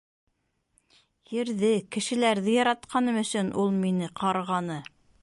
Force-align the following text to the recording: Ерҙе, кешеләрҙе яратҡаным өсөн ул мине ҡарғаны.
Ерҙе, 1.33 1.69
кешеләрҙе 1.97 2.57
яратҡаным 2.57 3.23
өсөн 3.25 3.55
ул 3.65 3.75
мине 3.87 4.13
ҡарғаны. 4.25 4.85